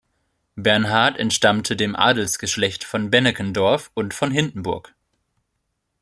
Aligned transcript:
Bernhard 0.55 1.17
entstammte 1.19 1.75
dem 1.75 1.95
Adelsgeschlecht 1.95 2.83
von 2.83 3.11
Beneckendorff 3.11 3.91
und 3.93 4.15
von 4.15 4.31
Hindenburg. 4.31 4.95